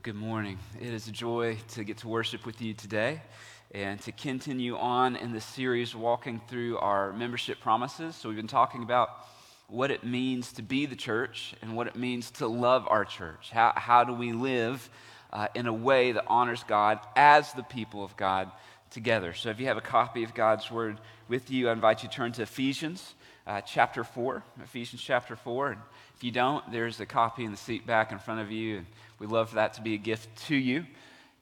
[0.00, 0.58] Well, good morning.
[0.80, 3.20] It is a joy to get to worship with you today
[3.72, 8.16] and to continue on in the series walking through our membership promises.
[8.16, 9.10] So, we've been talking about
[9.68, 13.50] what it means to be the church and what it means to love our church.
[13.50, 14.88] How, how do we live
[15.34, 18.50] uh, in a way that honors God as the people of God
[18.88, 19.34] together?
[19.34, 20.98] So, if you have a copy of God's Word
[21.28, 23.14] with you, I invite you to turn to Ephesians
[23.46, 24.42] uh, chapter 4.
[24.64, 25.72] Ephesians chapter 4.
[25.72, 25.80] And
[26.16, 28.78] if you don't, there's a copy in the seat back in front of you.
[28.78, 28.86] And
[29.20, 30.86] We'd love for that to be a gift to you.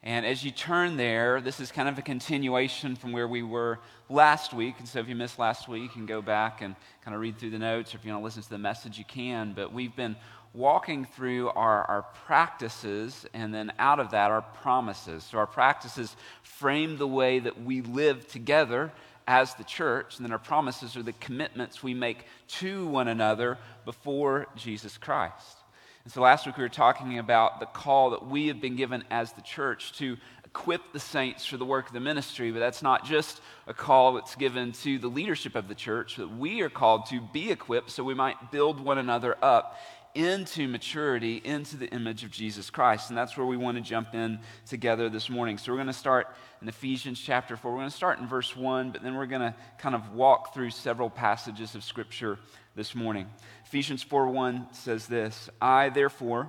[0.02, 3.78] And as you turn there, this is kind of a continuation from where we were
[4.08, 4.74] last week.
[4.80, 6.74] And so if you missed last week, you can go back and
[7.04, 8.98] kind of read through the notes, or if you want to listen to the message,
[8.98, 9.52] you can.
[9.52, 10.16] But we've been
[10.54, 15.22] walking through our, our practices, and then out of that, our promises.
[15.22, 18.90] So our practices frame the way that we live together
[19.28, 23.58] as the church, and then our promises are the commitments we make to one another
[23.84, 25.58] before Jesus Christ.
[26.02, 29.04] And so last week we were talking about the call that we have been given
[29.10, 32.82] as the church to equip the saints for the work of the ministry, but that's
[32.82, 36.70] not just a call that's given to the leadership of the church, that we are
[36.70, 39.78] called to be equipped so we might build one another up
[40.14, 43.10] into maturity, into the image of Jesus Christ.
[43.10, 45.58] And that's where we want to jump in together this morning.
[45.58, 47.70] So we're going to start in Ephesians chapter 4.
[47.70, 50.54] We're going to start in verse 1, but then we're going to kind of walk
[50.54, 52.38] through several passages of Scripture
[52.74, 53.28] this morning.
[53.64, 56.48] Ephesians 4 1 says this I, therefore,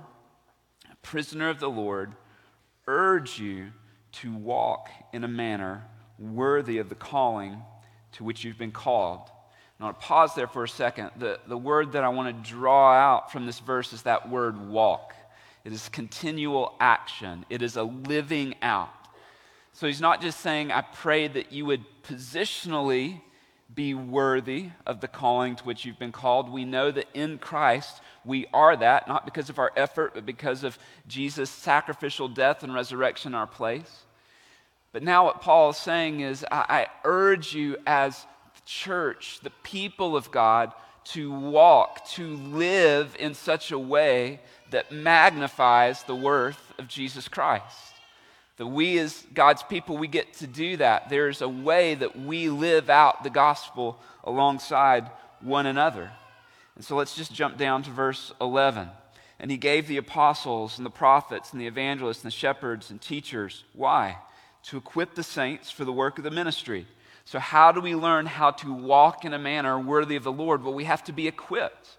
[1.02, 2.12] prisoner of the Lord,
[2.86, 3.68] urge you
[4.12, 5.84] to walk in a manner
[6.18, 7.62] worthy of the calling
[8.12, 9.30] to which you've been called.
[9.78, 11.10] Now, I'll pause there for a second.
[11.16, 14.68] The, the word that I want to draw out from this verse is that word
[14.68, 15.14] walk.
[15.64, 18.99] It is continual action, it is a living out.
[19.80, 23.22] So he's not just saying, I pray that you would positionally
[23.74, 26.50] be worthy of the calling to which you've been called.
[26.50, 30.64] We know that in Christ we are that, not because of our effort, but because
[30.64, 34.04] of Jesus' sacrificial death and resurrection in our place.
[34.92, 39.48] But now, what Paul is saying is, I, I urge you as the church, the
[39.62, 40.74] people of God,
[41.04, 44.40] to walk, to live in such a way
[44.72, 47.89] that magnifies the worth of Jesus Christ
[48.60, 51.08] that we as God's people, we get to do that.
[51.08, 55.10] There's a way that we live out the gospel alongside
[55.40, 56.10] one another.
[56.76, 58.90] And so let's just jump down to verse 11.
[59.38, 63.00] And he gave the apostles and the prophets and the evangelists and the shepherds and
[63.00, 63.64] teachers.
[63.72, 64.18] Why?
[64.64, 66.86] To equip the saints for the work of the ministry.
[67.24, 70.62] So, how do we learn how to walk in a manner worthy of the Lord?
[70.62, 71.96] Well, we have to be equipped.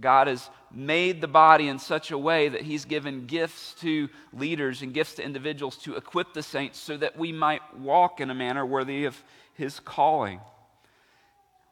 [0.00, 4.82] God has made the body in such a way that He's given gifts to leaders
[4.82, 8.34] and gifts to individuals to equip the saints so that we might walk in a
[8.34, 9.22] manner worthy of
[9.54, 10.40] His calling.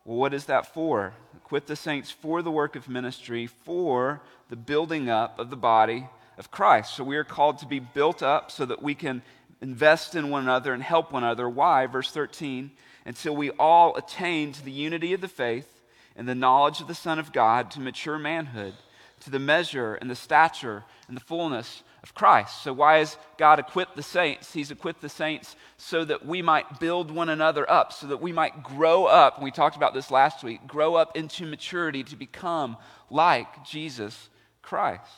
[0.05, 1.15] Well, what is that for?
[1.37, 6.07] Equip the saints for the work of ministry, for the building up of the body
[6.37, 6.95] of Christ.
[6.95, 9.23] So we are called to be built up so that we can
[9.63, 11.49] invest in one another and help one another.
[11.49, 11.87] Why?
[11.87, 12.71] Verse 13,
[13.07, 15.80] until we all attain to the unity of the faith
[16.17, 18.75] and the knowledge of the Son of God to mature manhood,
[19.21, 22.63] to the measure and the stature and the fullness of Christ.
[22.63, 24.53] So, why has God equipped the saints?
[24.53, 28.33] He's equipped the saints so that we might build one another up, so that we
[28.33, 29.37] might grow up.
[29.37, 32.77] And we talked about this last week grow up into maturity to become
[33.11, 34.29] like Jesus
[34.63, 35.11] Christ.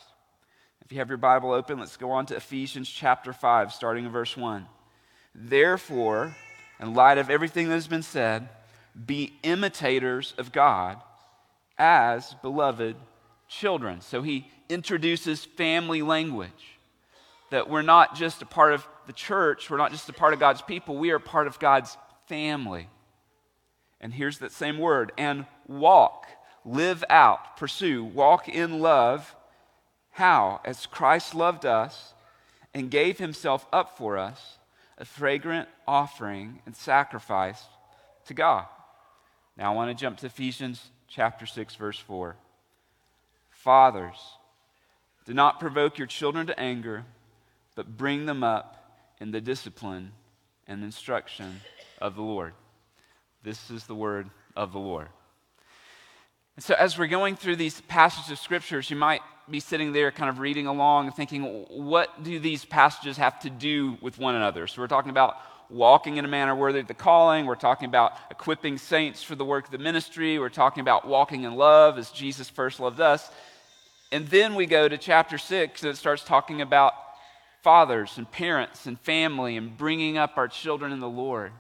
[0.84, 4.10] If you have your Bible open, let's go on to Ephesians chapter 5, starting in
[4.10, 4.66] verse 1.
[5.34, 6.34] Therefore,
[6.80, 8.48] in light of everything that has been said,
[9.06, 11.00] be imitators of God
[11.78, 12.96] as beloved
[13.48, 14.00] children.
[14.00, 16.78] So he introduces family language
[17.50, 20.40] that we're not just a part of the church, we're not just a part of
[20.40, 22.88] God's people, we are part of God's family.
[24.00, 26.26] And here's that same word and walk,
[26.64, 29.34] live out, pursue, walk in love.
[30.12, 30.60] How?
[30.64, 32.14] As Christ loved us
[32.74, 34.58] and gave himself up for us,
[34.98, 37.62] a fragrant offering and sacrifice
[38.26, 38.66] to God.
[39.56, 42.36] Now I want to jump to Ephesians chapter 6, verse 4.
[43.50, 44.16] Fathers,
[45.24, 47.04] do not provoke your children to anger,
[47.76, 50.12] but bring them up in the discipline
[50.66, 51.60] and instruction
[52.00, 52.54] of the Lord.
[53.42, 55.08] This is the word of the Lord.
[56.56, 59.20] And so, as we're going through these passages of scriptures, you might
[59.50, 63.50] be sitting there kind of reading along and thinking, what do these passages have to
[63.50, 64.66] do with one another?
[64.66, 65.36] So, we're talking about
[65.72, 67.46] walking in a manner worthy of the calling.
[67.46, 70.38] We're talking about equipping saints for the work of the ministry.
[70.38, 73.30] We're talking about walking in love as Jesus first loved us.
[74.12, 76.92] And then we go to chapter 6 and it starts talking about
[77.62, 81.52] fathers and parents and family and bringing up our children in the Lord.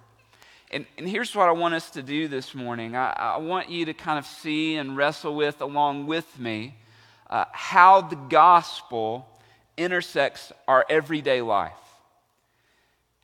[0.70, 3.86] And, and here's what I want us to do this morning I, I want you
[3.86, 6.76] to kind of see and wrestle with, along with me,
[7.30, 9.26] uh, how the gospel
[9.78, 11.72] intersects our everyday life.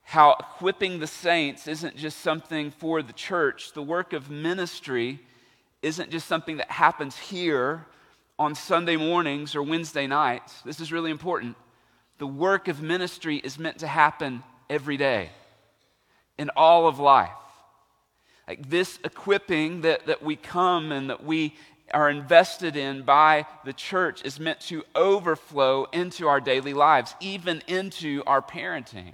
[0.09, 5.21] How equipping the saints isn't just something for the church, the work of ministry
[5.83, 7.85] isn't just something that happens here
[8.39, 10.63] on Sunday mornings or Wednesday nights.
[10.63, 11.57] This is really important.
[12.17, 15.29] The work of ministry is meant to happen every day
[16.39, 17.29] in all of life.
[18.49, 21.55] Like this equipping that, that we come and that we
[21.93, 27.63] are invested in by the church is meant to overflow into our daily lives, even
[27.67, 29.13] into our parenting.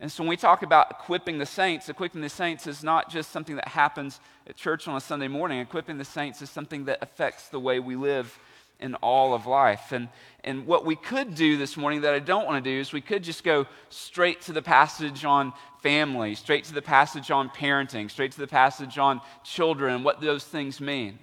[0.00, 3.32] And so when we talk about equipping the saints, equipping the saints is not just
[3.32, 5.58] something that happens at church on a Sunday morning.
[5.58, 8.38] Equipping the saints is something that affects the way we live
[8.78, 9.90] in all of life.
[9.90, 10.08] And,
[10.44, 13.00] and what we could do this morning that I don't want to do is we
[13.00, 15.52] could just go straight to the passage on
[15.82, 20.44] family, straight to the passage on parenting, straight to the passage on children, what those
[20.44, 21.18] things mean.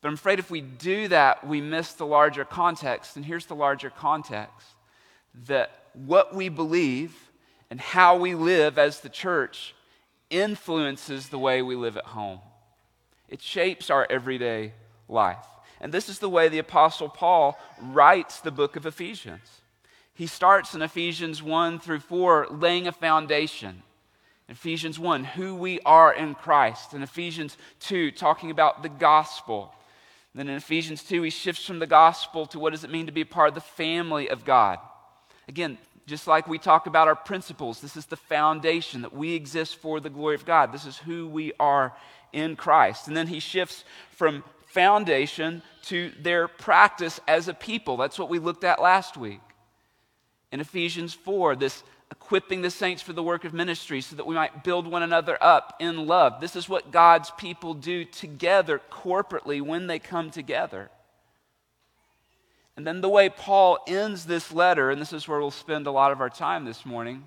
[0.00, 3.14] But I'm afraid if we do that, we miss the larger context.
[3.14, 4.66] And here's the larger context
[5.46, 7.29] that what we believe
[7.70, 9.74] and how we live as the church
[10.28, 12.40] influences the way we live at home.
[13.28, 14.72] It shapes our everyday
[15.08, 15.46] life.
[15.80, 19.60] And this is the way the Apostle Paul writes the book of Ephesians.
[20.14, 23.82] He starts in Ephesians 1 through 4 laying a foundation.
[24.48, 26.92] Ephesians 1, who we are in Christ.
[26.92, 29.72] In Ephesians 2, talking about the gospel.
[30.34, 33.12] Then in Ephesians 2, he shifts from the gospel to what does it mean to
[33.12, 34.78] be a part of the family of God.
[35.48, 35.78] Again,
[36.10, 40.00] just like we talk about our principles, this is the foundation that we exist for
[40.00, 40.72] the glory of God.
[40.72, 41.94] This is who we are
[42.32, 43.06] in Christ.
[43.06, 47.96] And then he shifts from foundation to their practice as a people.
[47.96, 49.40] That's what we looked at last week.
[50.50, 54.34] In Ephesians 4, this equipping the saints for the work of ministry so that we
[54.34, 56.40] might build one another up in love.
[56.40, 60.90] This is what God's people do together corporately when they come together.
[62.76, 65.90] And then the way Paul ends this letter, and this is where we'll spend a
[65.90, 67.24] lot of our time this morning,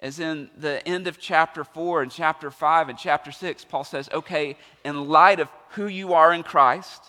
[0.00, 3.64] is in the end of chapter 4 and chapter 5 and chapter 6.
[3.64, 7.02] Paul says, okay, in light of who you are in Christ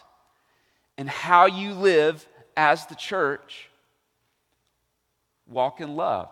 [0.98, 2.28] and how you live
[2.58, 3.70] as the church,
[5.48, 6.30] walk in love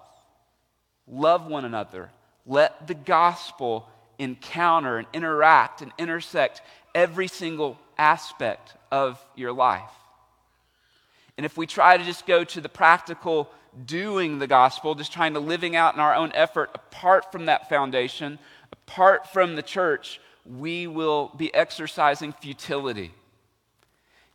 [1.08, 2.12] love one another.
[2.46, 3.90] Let the gospel
[4.20, 6.62] encounter and interact and intersect
[6.94, 9.92] every single aspect of your life.
[11.38, 13.50] And if we try to just go to the practical
[13.86, 17.70] doing the gospel, just trying to living out in our own effort apart from that
[17.70, 18.40] foundation,
[18.72, 23.12] apart from the church, we will be exercising futility.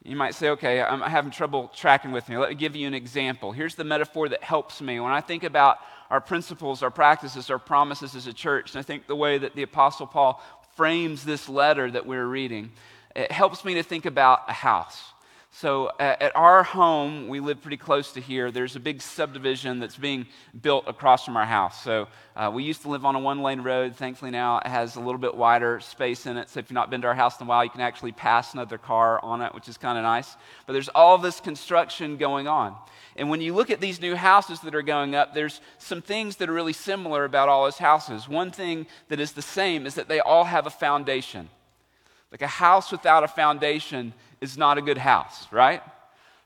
[0.04, 2.36] You might say, okay, I'm having trouble tracking with me.
[2.36, 3.52] Let me give you an example.
[3.52, 4.98] Here's the metaphor that helps me.
[4.98, 5.78] When I think about
[6.10, 9.54] our principles, our practices, our promises as a church, and I think the way that
[9.54, 10.42] the Apostle Paul
[10.76, 12.72] frames this letter that we're reading,
[13.14, 15.12] it helps me to think about a house.
[15.54, 18.50] So at our home, we live pretty close to here.
[18.50, 20.26] There's a big subdivision that's being
[20.62, 21.84] built across from our house.
[21.84, 23.94] So uh, we used to live on a one lane road.
[23.94, 26.48] Thankfully, now it has a little bit wider space in it.
[26.48, 28.54] So if you've not been to our house in a while, you can actually pass
[28.54, 30.36] another car on it, which is kind of nice.
[30.66, 32.74] But there's all this construction going on.
[33.14, 36.36] And when you look at these new houses that are going up, there's some things
[36.36, 38.26] that are really similar about all those houses.
[38.26, 41.50] One thing that is the same is that they all have a foundation.
[42.32, 45.82] Like a house without a foundation is not a good house, right?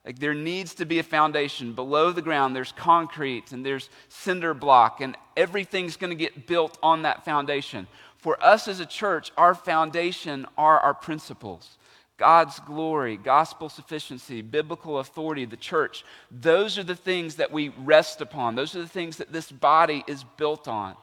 [0.04, 1.72] Like there needs to be a foundation.
[1.72, 6.76] Below the ground, there's concrete and there's cinder block, and everything's going to get built
[6.82, 7.86] on that foundation.
[8.18, 11.78] For us as a church, our foundation are our principles.
[12.18, 16.04] God's glory, gospel sufficiency, biblical authority, the church.
[16.30, 18.54] Those are the things that we rest upon.
[18.54, 20.96] Those are the things that this body is built on.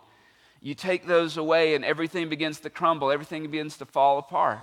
[0.60, 4.60] You take those away, and everything begins to crumble, everything begins to fall apart.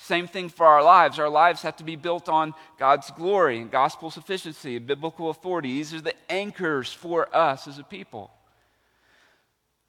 [0.00, 1.18] Same thing for our lives.
[1.18, 5.72] Our lives have to be built on God's glory and gospel sufficiency and biblical authority.
[5.72, 8.30] These are the anchors for us as a people.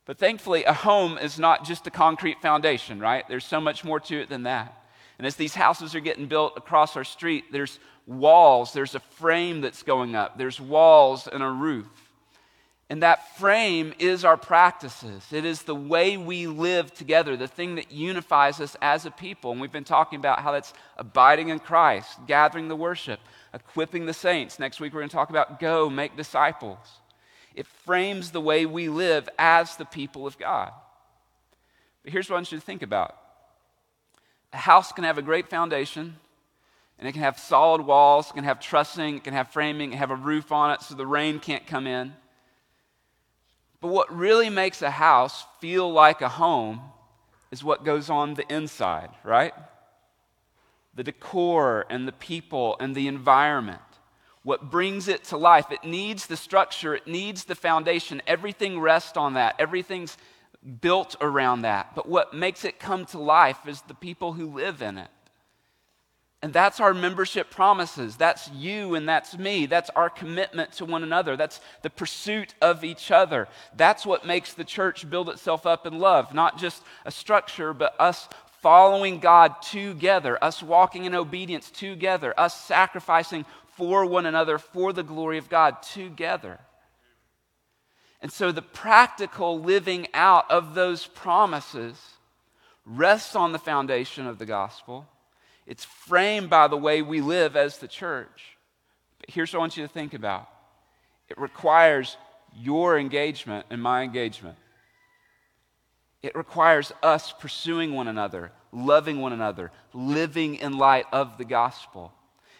[0.05, 3.23] But thankfully, a home is not just a concrete foundation, right?
[3.29, 4.75] There's so much more to it than that.
[5.19, 9.61] And as these houses are getting built across our street, there's walls, there's a frame
[9.61, 12.08] that's going up, there's walls and a roof.
[12.89, 15.23] And that frame is our practices.
[15.31, 19.51] It is the way we live together, the thing that unifies us as a people.
[19.51, 23.19] And we've been talking about how that's abiding in Christ, gathering the worship,
[23.53, 24.57] equipping the saints.
[24.57, 26.79] Next week, we're going to talk about go, make disciples.
[27.53, 30.71] It frames the way we live as the people of God.
[32.03, 33.15] But here's what I want you to think about
[34.51, 36.17] a house can have a great foundation,
[36.97, 39.91] and it can have solid walls, it can have trussing, it can have framing, it
[39.91, 42.13] can have a roof on it so the rain can't come in.
[43.81, 46.81] But what really makes a house feel like a home
[47.51, 49.53] is what goes on the inside, right?
[50.95, 53.81] The decor and the people and the environment.
[54.43, 55.71] what brings it to life.
[55.71, 58.21] It needs the structure, it needs the foundation.
[58.25, 60.17] Everything rests on that, everything's
[60.81, 61.93] built around that.
[61.95, 65.09] But what makes it come to life is the people who live in it.
[66.41, 68.15] And that's our membership promises.
[68.15, 69.65] That's you and that's me.
[69.65, 71.35] That's our commitment to one another.
[71.35, 73.49] That's the pursuit of each other.
[73.75, 76.33] That's what makes the church build itself up in love.
[76.33, 78.29] Not just a structure, but us
[78.61, 85.03] following God together, us walking in obedience together, us sacrificing for one another for the
[85.03, 86.59] glory of God together.
[88.21, 91.97] And so the practical living out of those promises
[92.85, 95.05] rests on the foundation of the gospel.
[95.69, 98.57] It's framed by the way we live as the church.
[99.19, 100.49] But here's what I want you to think about
[101.29, 102.17] it requires
[102.57, 104.57] your engagement and my engagement.
[106.23, 112.11] It requires us pursuing one another, loving one another, living in light of the gospel.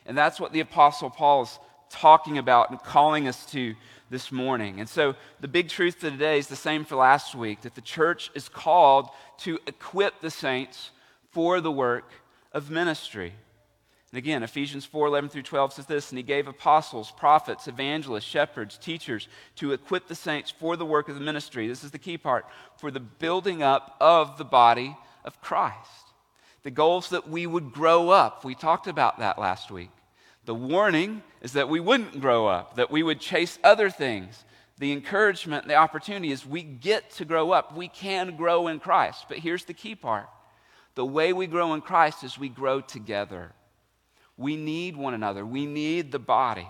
[0.05, 3.73] And that's what the Apostle Paul is talking about and calling us to
[4.11, 4.79] this morning.
[4.79, 8.29] And so the big truth today is the same for last week that the church
[8.35, 10.91] is called to equip the saints
[11.31, 12.05] for the work
[12.51, 13.33] of ministry.
[14.11, 18.23] And again, Ephesians 4 11 through 12 says this, and he gave apostles, prophets, evangelists,
[18.23, 19.27] shepherds, teachers
[19.57, 21.67] to equip the saints for the work of the ministry.
[21.67, 22.45] This is the key part
[22.77, 25.77] for the building up of the body of Christ.
[26.63, 28.43] The goal is that we would grow up.
[28.43, 29.91] We talked about that last week.
[30.45, 34.43] The warning is that we wouldn't grow up, that we would chase other things.
[34.79, 37.75] The encouragement, the opportunity is we get to grow up.
[37.75, 39.25] We can grow in Christ.
[39.27, 40.27] But here's the key part
[40.99, 43.53] the way we grow in Christ is we grow together.
[44.35, 46.67] We need one another, we need the body,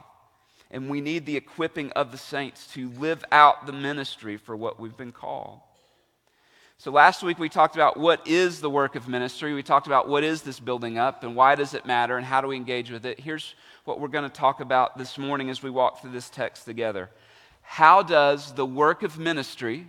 [0.70, 4.80] and we need the equipping of the saints to live out the ministry for what
[4.80, 5.62] we've been called.
[6.78, 9.56] So last week we talked about what is the work of ministry.
[9.56, 12.40] We talked about what is this building up and why does it matter and how
[12.40, 13.20] do we engage with it.
[13.20, 13.56] Here's
[13.86, 17.10] what we're going to talk about this morning as we walk through this text together.
[17.64, 19.88] How does the work of ministry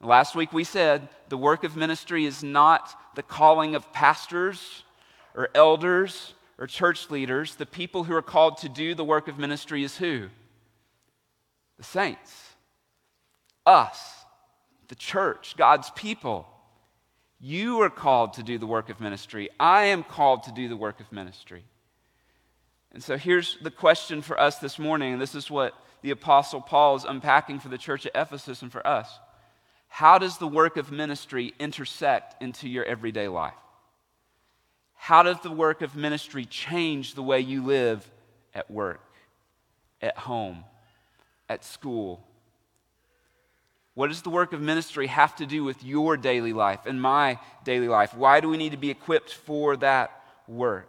[0.00, 4.84] Last week we said the work of ministry is not the calling of pastors
[5.34, 7.56] or elders or church leaders.
[7.56, 10.28] The people who are called to do the work of ministry is who?
[11.78, 12.44] The saints.
[13.66, 14.24] Us,
[14.88, 16.46] the church, God's people.
[17.40, 19.48] You are called to do the work of ministry.
[19.60, 21.64] I am called to do the work of ministry.
[22.92, 26.60] And so here's the question for us this morning, and this is what the Apostle
[26.60, 29.18] Paul is unpacking for the church at Ephesus and for us.
[29.88, 33.54] How does the work of ministry intersect into your everyday life?
[34.94, 38.08] How does the work of ministry change the way you live
[38.54, 39.00] at work,
[40.02, 40.64] at home,
[41.48, 42.22] at school?
[43.94, 47.38] What does the work of ministry have to do with your daily life and my
[47.64, 48.14] daily life?
[48.14, 50.88] Why do we need to be equipped for that work?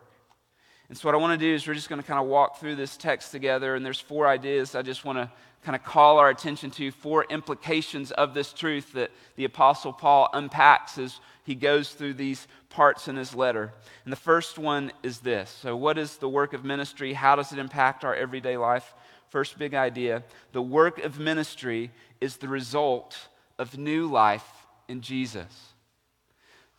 [0.89, 2.59] And so, what I want to do is we're just going to kind of walk
[2.59, 5.29] through this text together, and there's four ideas I just want to
[5.63, 10.29] kind of call our attention to four implications of this truth that the Apostle Paul
[10.33, 13.73] unpacks as he goes through these parts in his letter.
[14.03, 17.13] And the first one is this So, what is the work of ministry?
[17.13, 18.93] How does it impact our everyday life?
[19.29, 23.15] First big idea the work of ministry is the result
[23.59, 24.47] of new life
[24.87, 25.73] in Jesus.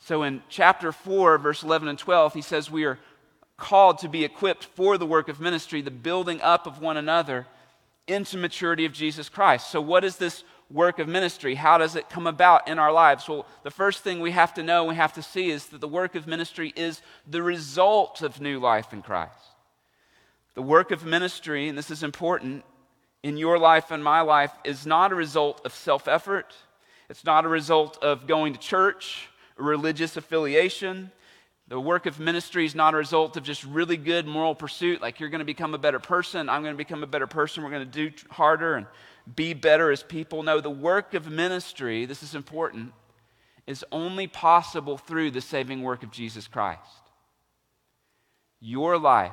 [0.00, 2.98] So, in chapter 4, verse 11 and 12, he says, We are
[3.60, 7.46] called to be equipped for the work of ministry, the building up of one another
[8.08, 9.70] into maturity of Jesus Christ.
[9.70, 11.54] So, what is this work of ministry?
[11.54, 13.28] How does it come about in our lives?
[13.28, 15.88] Well, the first thing we have to know, we have to see, is that the
[15.88, 19.34] work of ministry is the result of new life in Christ.
[20.54, 22.64] The work of ministry, and this is important,
[23.22, 26.54] in your life and my life, is not a result of self effort.
[27.08, 31.10] It's not a result of going to church, religious affiliation.
[31.70, 35.20] The work of ministry is not a result of just really good moral pursuit, like
[35.20, 37.70] you're going to become a better person, I'm going to become a better person, we're
[37.70, 38.86] going to do harder and
[39.36, 40.42] be better as people.
[40.42, 42.92] No, the work of ministry, this is important,
[43.68, 46.80] is only possible through the saving work of Jesus Christ.
[48.58, 49.30] Your life,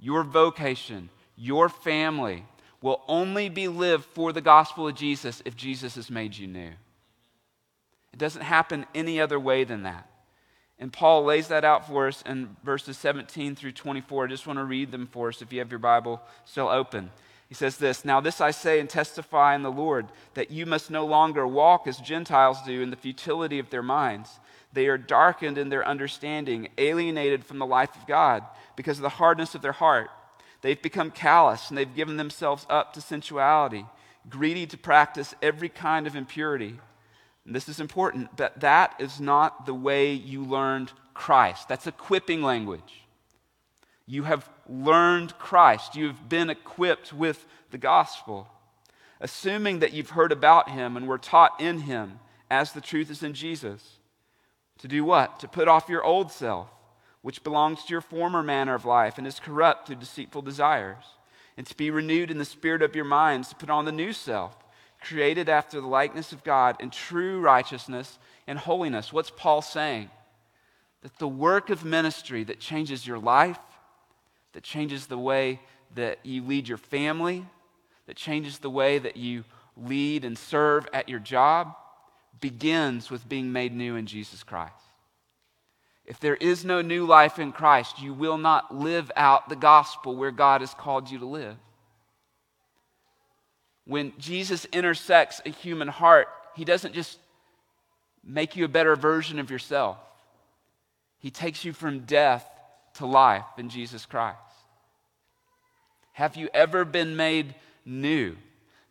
[0.00, 2.44] your vocation, your family
[2.82, 6.72] will only be lived for the gospel of Jesus if Jesus has made you new.
[8.12, 10.10] It doesn't happen any other way than that.
[10.80, 14.24] And Paul lays that out for us in verses 17 through 24.
[14.24, 17.10] I just want to read them for us if you have your Bible still open.
[17.48, 20.90] He says this Now, this I say and testify in the Lord, that you must
[20.90, 24.38] no longer walk as Gentiles do in the futility of their minds.
[24.72, 28.44] They are darkened in their understanding, alienated from the life of God
[28.76, 30.10] because of the hardness of their heart.
[30.60, 33.86] They've become callous and they've given themselves up to sensuality,
[34.28, 36.78] greedy to practice every kind of impurity.
[37.48, 41.66] And this is important, but that is not the way you learned Christ.
[41.66, 43.04] That's equipping language.
[44.06, 45.96] You have learned Christ.
[45.96, 48.48] You've been equipped with the gospel.
[49.18, 53.22] Assuming that you've heard about him and were taught in him as the truth is
[53.22, 53.96] in Jesus.
[54.80, 55.40] To do what?
[55.40, 56.68] To put off your old self,
[57.22, 61.02] which belongs to your former manner of life and is corrupt through deceitful desires,
[61.56, 64.12] and to be renewed in the spirit of your minds, to put on the new
[64.12, 64.54] self,
[65.08, 69.12] created after the likeness of God in true righteousness and holiness.
[69.12, 70.10] What's Paul saying?
[71.02, 73.58] That the work of ministry that changes your life,
[74.52, 75.60] that changes the way
[75.94, 77.46] that you lead your family,
[78.06, 79.44] that changes the way that you
[79.76, 81.74] lead and serve at your job,
[82.40, 84.74] begins with being made new in Jesus Christ.
[86.04, 90.16] If there is no new life in Christ, you will not live out the gospel
[90.16, 91.56] where God has called you to live.
[93.88, 97.18] When Jesus intersects a human heart, he doesn't just
[98.22, 99.96] make you a better version of yourself,
[101.20, 102.46] he takes you from death
[102.94, 104.36] to life in Jesus Christ.
[106.12, 107.54] Have you ever been made
[107.86, 108.36] new?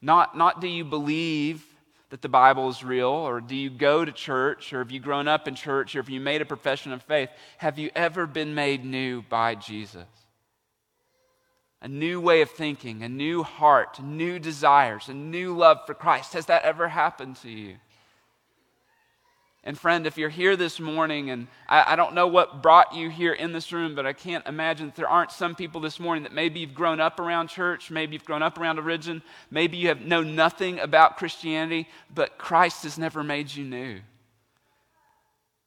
[0.01, 1.63] Not, not do you believe
[2.09, 5.27] that the Bible is real, or do you go to church, or have you grown
[5.27, 7.29] up in church, or have you made a profession of faith?
[7.57, 10.07] Have you ever been made new by Jesus?
[11.81, 16.33] A new way of thinking, a new heart, new desires, a new love for Christ.
[16.33, 17.75] Has that ever happened to you?
[19.67, 23.09] And friend, if you're here this morning, and I, I, don't know what brought you
[23.09, 26.23] here in this room, but I can't imagine that there aren't some people this morning
[26.23, 29.89] that maybe you've grown up around church, maybe you've grown up around religion, maybe you
[29.89, 33.99] have know nothing about Christianity, but Christ has never made you new.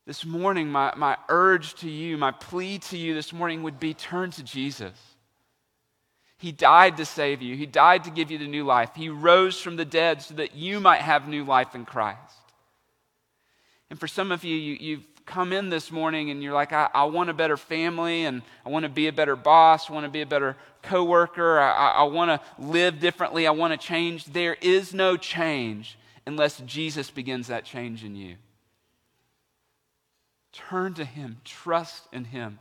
[0.06, 3.92] This morning, my, my urge to you, my plea to you this morning would be
[3.92, 4.94] turn to Jesus.
[6.40, 7.54] He died to save you.
[7.54, 8.92] He died to give you the new life.
[8.96, 12.18] He rose from the dead so that you might have new life in Christ.
[13.90, 16.88] And for some of you, you have come in this morning and you're like, I,
[16.94, 20.06] I, want a better family and I want to be a better boss, I want
[20.06, 23.86] to be a better coworker, I, I, I want to live differently, I want to
[23.86, 24.24] change.
[24.24, 28.36] There is no change unless Jesus begins that change in you.
[30.54, 32.58] Turn to Him, trust in Him.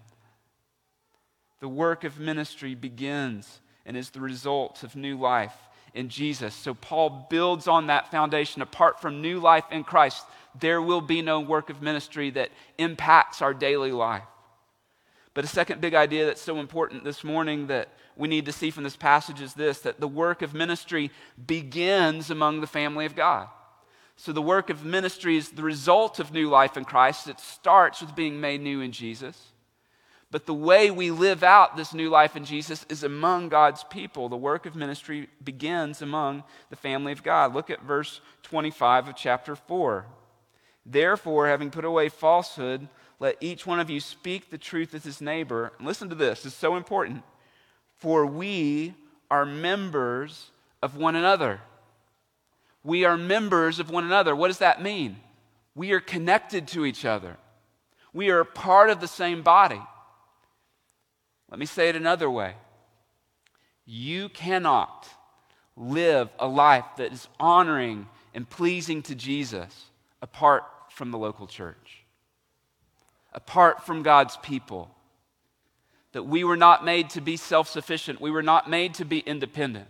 [1.61, 5.55] The work of ministry begins and is the result of new life
[5.95, 6.53] in Jesus.
[6.53, 8.61] So Paul builds on that foundation.
[8.61, 10.27] Apart from new life in Christ,
[10.59, 14.21] there will be no work of ministry that impacts our daily life.
[15.33, 18.69] But a second big idea that's so important this morning that we need to see
[18.69, 21.09] from this passage is this that the work of ministry
[21.47, 23.47] begins among the family of God.
[24.17, 27.27] So the work of ministry is the result of new life in Christ.
[27.27, 29.48] It starts with being made new in Jesus.
[30.31, 34.29] But the way we live out this new life in Jesus is among God's people.
[34.29, 37.55] The work of ministry begins among the family of God.
[37.55, 40.05] Look at verse 25 of chapter 4.
[40.85, 42.87] Therefore, having put away falsehood,
[43.19, 45.73] let each one of you speak the truth with his neighbor.
[45.77, 47.23] And listen to this, it's so important.
[47.97, 48.93] For we
[49.31, 51.59] are members of one another.
[52.83, 54.35] We are members of one another.
[54.35, 55.17] What does that mean?
[55.75, 57.37] We are connected to each other.
[58.13, 59.81] We are part of the same body.
[61.49, 62.55] Let me say it another way.
[63.85, 65.07] You cannot
[65.75, 69.85] live a life that is honoring and pleasing to Jesus
[70.21, 72.03] apart from the local church,
[73.33, 74.91] apart from God's people.
[76.11, 79.19] That we were not made to be self sufficient, we were not made to be
[79.19, 79.87] independent.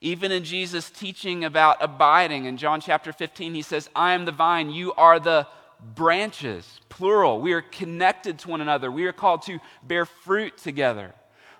[0.00, 4.32] Even in Jesus' teaching about abiding in John chapter 15, he says, I am the
[4.32, 5.46] vine, you are the
[5.80, 7.40] branches, plural.
[7.40, 8.90] We are connected to one another.
[8.90, 11.14] We are called to bear fruit together.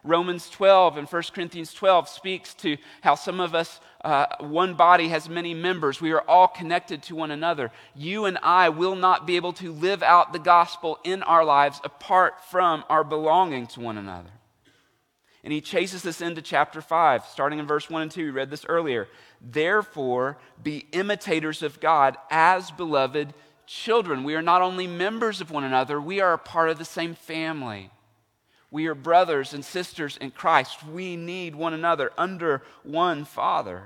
[0.05, 5.09] Romans 12 and 1 Corinthians 12 speaks to how some of us, uh, one body
[5.09, 6.01] has many members.
[6.01, 7.73] We are all connected to one another.
[7.95, 11.81] You and I will not be able to live out the gospel in our lives
[11.83, 14.31] apart from our belonging to one another.
[15.43, 18.25] And he chases us into chapter 5, starting in verse 1 and 2.
[18.25, 19.09] We read this earlier.
[19.43, 23.35] Therefore, be imitators of God as beloved
[23.67, 24.25] children.
[24.25, 27.15] We are not only members of one another, we are a part of the same
[27.15, 27.91] family.
[28.71, 30.85] We are brothers and sisters in Christ.
[30.85, 33.85] We need one another under one Father.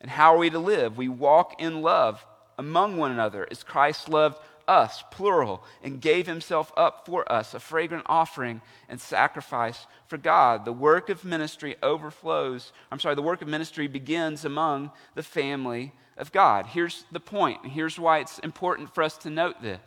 [0.00, 0.96] And how are we to live?
[0.96, 2.24] We walk in love
[2.58, 4.38] among one another as Christ loved
[4.68, 10.64] us, plural, and gave himself up for us, a fragrant offering and sacrifice for God.
[10.64, 12.72] The work of ministry overflows.
[12.90, 16.66] I'm sorry, the work of ministry begins among the family of God.
[16.66, 17.66] Here's the point.
[17.66, 19.80] Here's why it's important for us to note this.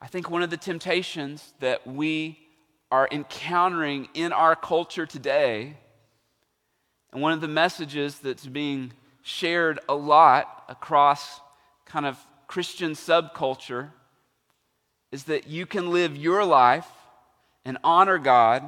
[0.00, 2.38] I think one of the temptations that we
[2.90, 5.76] are encountering in our culture today,
[7.12, 11.40] and one of the messages that's being shared a lot across
[11.88, 13.90] kind of Christian subculture,
[15.10, 16.88] is that you can live your life
[17.64, 18.62] and honor God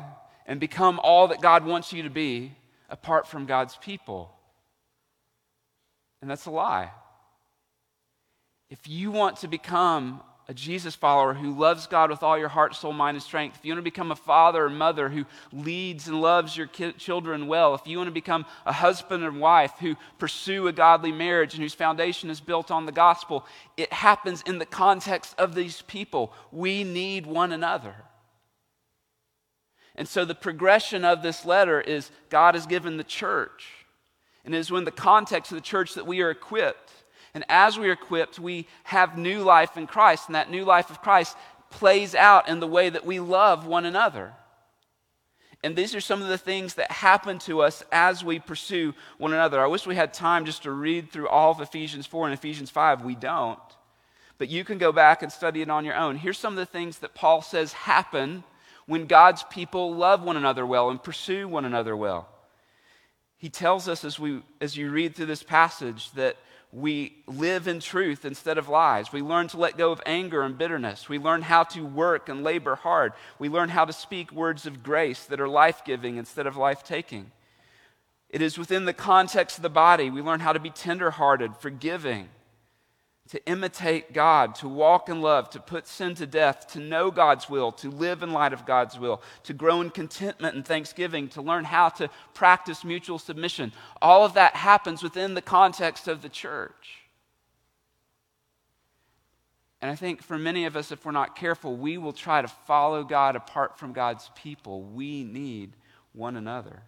[0.46, 2.52] and become all that God wants you to be
[2.88, 4.32] apart from God's people.
[6.20, 6.90] And that's a lie.
[8.68, 12.74] If you want to become a Jesus follower who loves God with all your heart,
[12.74, 16.08] soul, mind, and strength, if you want to become a father or mother who leads
[16.08, 19.94] and loves your children well, if you want to become a husband and wife who
[20.18, 24.58] pursue a godly marriage and whose foundation is built on the gospel, it happens in
[24.58, 26.32] the context of these people.
[26.50, 27.94] We need one another.
[29.94, 33.68] And so the progression of this letter is God has given the church.
[34.44, 36.99] And it is in the context of the church that we are equipped
[37.34, 40.26] and as we are equipped, we have new life in Christ.
[40.26, 41.36] And that new life of Christ
[41.70, 44.32] plays out in the way that we love one another.
[45.62, 49.32] And these are some of the things that happen to us as we pursue one
[49.32, 49.60] another.
[49.60, 52.70] I wish we had time just to read through all of Ephesians 4 and Ephesians
[52.70, 53.04] 5.
[53.04, 53.58] We don't.
[54.38, 56.16] But you can go back and study it on your own.
[56.16, 58.42] Here's some of the things that Paul says happen
[58.86, 62.26] when God's people love one another well and pursue one another well.
[63.36, 66.36] He tells us as, we, as you read through this passage that
[66.72, 69.12] we live in truth instead of lies.
[69.12, 71.08] We learn to let go of anger and bitterness.
[71.08, 73.12] We learn how to work and labor hard.
[73.40, 76.84] We learn how to speak words of grace that are life giving instead of life
[76.84, 77.32] taking.
[78.28, 80.10] It is within the context of the body.
[80.10, 82.28] We learn how to be tenderhearted, forgiving,
[83.30, 87.48] to imitate God, to walk in love, to put sin to death, to know God's
[87.48, 91.42] will, to live in light of God's will, to grow in contentment and thanksgiving, to
[91.42, 93.72] learn how to practice mutual submission.
[94.02, 96.98] All of that happens within the context of the church.
[99.80, 102.48] And I think for many of us, if we're not careful, we will try to
[102.48, 104.82] follow God apart from God's people.
[104.82, 105.76] We need
[106.12, 106.82] one another.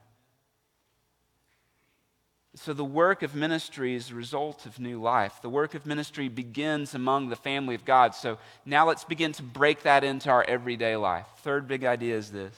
[2.54, 5.40] So, the work of ministry is a result of new life.
[5.40, 8.14] The work of ministry begins among the family of God.
[8.14, 8.36] So,
[8.66, 11.26] now let's begin to break that into our everyday life.
[11.38, 12.54] Third big idea is this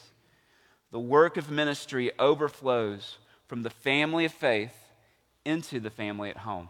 [0.90, 4.74] the work of ministry overflows from the family of faith
[5.44, 6.68] into the family at home.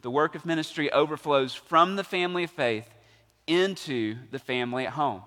[0.00, 2.88] The work of ministry overflows from the family of faith
[3.46, 5.20] into the family at home.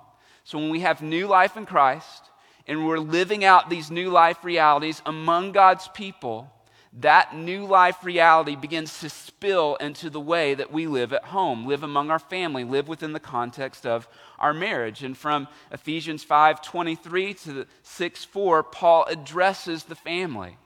[0.43, 2.31] So, when we have new life in Christ
[2.67, 6.49] and we're living out these new life realities among God's people,
[6.99, 11.65] that new life reality begins to spill into the way that we live at home,
[11.65, 15.03] live among our family, live within the context of our marriage.
[15.03, 20.57] And from Ephesians 5:23 to 6:4, Paul addresses the family.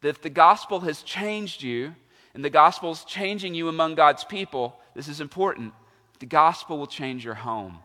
[0.00, 1.94] That if the gospel has changed you,
[2.32, 5.74] and the gospel is changing you among God's people, this is important.
[6.20, 7.80] The gospel will change your home.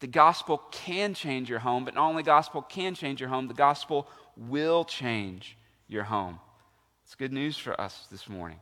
[0.00, 3.54] The gospel can change your home, but not only gospel can change your home, the
[3.54, 5.56] gospel will change
[5.88, 6.38] your home.
[7.04, 8.60] It's good news for us this morning.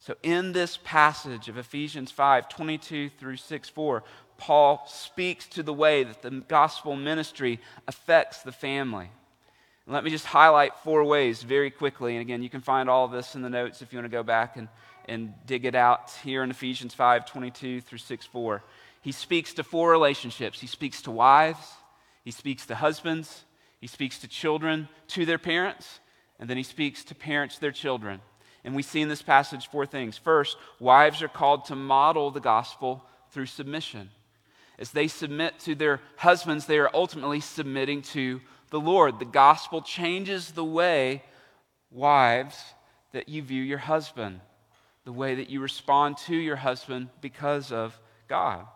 [0.00, 4.04] So, in this passage of Ephesians 5 22 through 6 4,
[4.36, 9.10] Paul speaks to the way that the gospel ministry affects the family.
[9.86, 12.12] Let me just highlight four ways very quickly.
[12.12, 14.14] And again, you can find all of this in the notes if you want to
[14.14, 14.68] go back and,
[15.06, 18.62] and dig it out here in Ephesians 5 22 through 6 4.
[19.00, 20.60] He speaks to four relationships.
[20.60, 21.72] He speaks to wives,
[22.24, 23.44] he speaks to husbands,
[23.80, 26.00] he speaks to children to their parents,
[26.38, 28.20] and then he speaks to parents to their children.
[28.64, 30.18] And we see in this passage four things.
[30.18, 34.10] First, wives are called to model the gospel through submission.
[34.78, 39.18] As they submit to their husbands, they are ultimately submitting to the Lord.
[39.18, 41.22] The gospel changes the way,
[41.90, 42.56] wives,
[43.12, 44.40] that you view your husband,
[45.04, 48.66] the way that you respond to your husband because of God.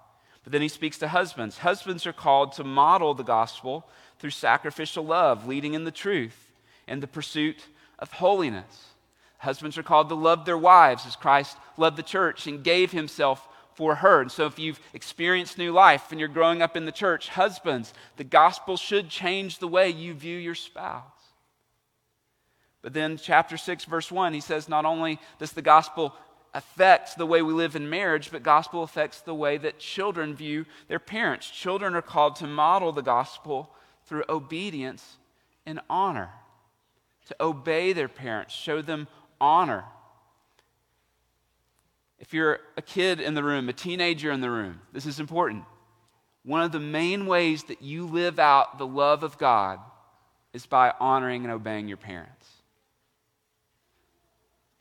[0.43, 1.59] But then he speaks to husbands.
[1.59, 6.53] Husbands are called to model the gospel through sacrificial love, leading in the truth
[6.89, 7.67] and the pursuit
[7.99, 8.89] of holiness.
[9.39, 13.49] Husbands are called to love their wives as Christ loved the church and gave himself
[13.75, 14.21] for her.
[14.21, 17.95] And so, if you've experienced new life and you're growing up in the church, husbands,
[18.17, 21.03] the gospel should change the way you view your spouse.
[22.83, 26.15] But then, chapter 6, verse 1, he says not only does the gospel
[26.55, 30.67] affect the way we live in marriage, but gospel affects the way that children view
[30.89, 31.49] their parents.
[31.51, 33.71] Children are called to model the gospel
[34.05, 35.17] through obedience
[35.65, 36.31] and honor,
[37.27, 39.09] to obey their parents, show them
[39.41, 39.85] honor.
[42.19, 45.65] If you're a kid in the room, a teenager in the room, this is important.
[46.45, 49.79] One of the main ways that you live out the love of God
[50.53, 52.49] is by honoring and obeying your parents.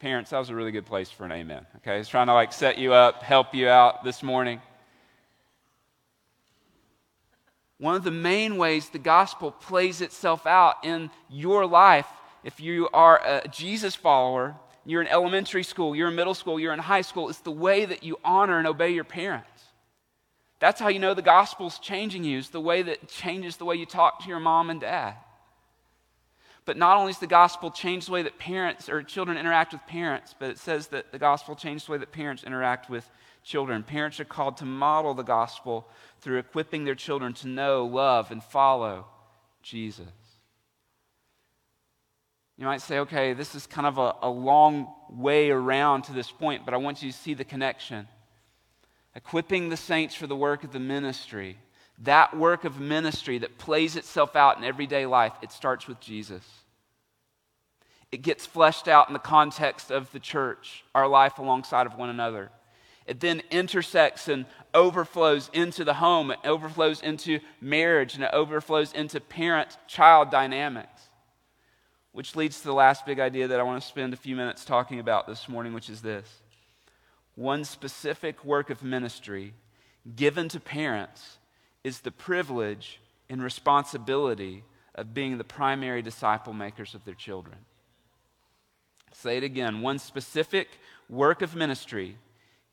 [0.02, 1.66] Parents, that was a really good place for an amen.
[1.78, 4.60] Okay, was trying to like set you up, help you out this morning.
[7.82, 12.06] one of the main ways the gospel plays itself out in your life,
[12.44, 16.74] if you are a Jesus follower, you're in elementary school, you're in middle school, you're
[16.74, 19.50] in high school, it's the way that you honor and obey your parents.
[20.60, 23.78] That's how you know the gospel's changing you, is the way that changes the way
[23.78, 25.16] you talk to your mom and dad.
[26.66, 29.86] But not only does the gospel change the way that parents or children interact with
[29.88, 33.10] parents, but it says that the gospel changes the way that parents interact with
[33.44, 33.82] children.
[33.84, 35.88] Parents are called to model the gospel
[36.20, 39.08] through equipping their children to know, love, and follow
[39.64, 40.06] Jesus.
[42.58, 46.30] You might say, okay, this is kind of a, a long way around to this
[46.30, 48.08] point, but I want you to see the connection.
[49.16, 51.58] Equipping the saints for the work of the ministry,
[52.04, 56.44] that work of ministry that plays itself out in everyday life, it starts with Jesus.
[58.12, 62.10] It gets fleshed out in the context of the church, our life alongside of one
[62.10, 62.50] another.
[63.06, 68.94] It then intersects and overflows into the home, it overflows into marriage, and it overflows
[68.94, 71.10] into parent child dynamics.
[72.14, 74.66] Which leads to the last big idea that I want to spend a few minutes
[74.66, 76.28] talking about this morning, which is this
[77.36, 79.54] one specific work of ministry
[80.16, 81.38] given to parents
[81.84, 84.64] is the privilege and responsibility
[84.96, 87.58] of being the primary disciple makers of their children.
[89.14, 89.82] Say it again.
[89.82, 90.68] One specific
[91.10, 92.18] work of ministry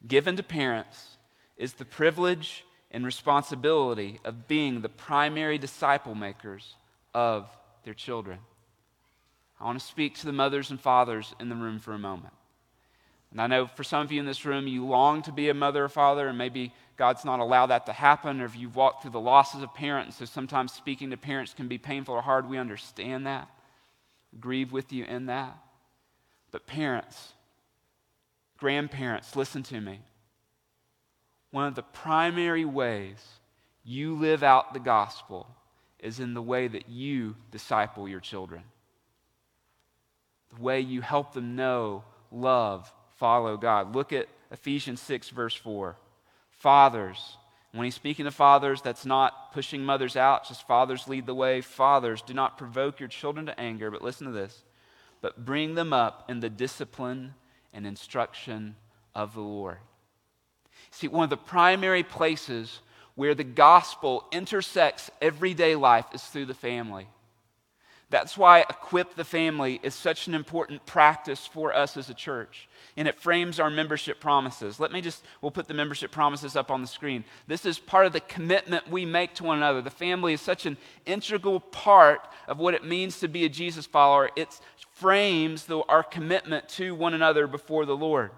[0.07, 1.17] given to parents
[1.57, 6.75] is the privilege and responsibility of being the primary disciple makers
[7.15, 7.49] of
[7.85, 8.39] their children.
[9.61, 12.35] I want to speak to the mothers and fathers in the room for a moment.
[13.31, 15.55] And I know for some of you in this room, you long to be a
[15.55, 19.03] mother or father, and maybe God's not allowed that to happen, or if you've walked
[19.03, 22.49] through the losses of parents, so sometimes speaking to parents can be painful or hard.
[22.49, 23.49] We understand that,
[24.41, 25.57] grieve with you in that.
[26.51, 27.35] But parents,
[28.57, 30.01] grandparents, listen to me.
[31.51, 33.23] One of the primary ways
[33.85, 35.47] you live out the gospel
[35.99, 38.63] is in the way that you disciple your children.
[40.55, 43.95] The way you help them know, love, follow God.
[43.95, 45.97] Look at Ephesians 6, verse 4.
[46.51, 47.37] Fathers,
[47.73, 51.61] when he's speaking to fathers, that's not pushing mothers out, just fathers lead the way.
[51.61, 54.65] Fathers, do not provoke your children to anger, but listen to this
[55.21, 57.35] but bring them up in the discipline
[57.73, 58.77] and instruction
[59.15, 59.79] of the Lord.
[60.91, 62.81] See, one of the primary places
[63.15, 67.09] where the gospel intersects everyday life is through the family.
[68.11, 72.67] That's why Equip the Family is such an important practice for us as a church.
[72.97, 74.81] And it frames our membership promises.
[74.81, 77.23] Let me just, we'll put the membership promises up on the screen.
[77.47, 79.83] This is part of the commitment we make to one another.
[79.83, 83.85] The family is such an integral part of what it means to be a Jesus
[83.85, 84.31] follower.
[84.37, 84.59] It
[84.95, 88.31] frames the, our commitment to one another before the Lord.